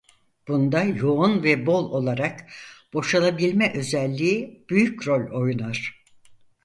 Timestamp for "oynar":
5.41-6.03